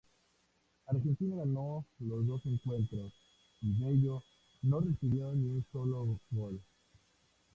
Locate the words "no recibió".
4.63-5.31